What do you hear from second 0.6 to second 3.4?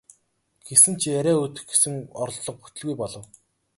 Гэсэн ч яриа өдөх гэсэн оролдлого бүтэлгүй болов.